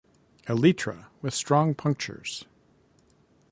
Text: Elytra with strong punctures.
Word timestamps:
Elytra 0.47 1.09
with 1.21 1.31
strong 1.31 1.75
punctures. 1.75 2.45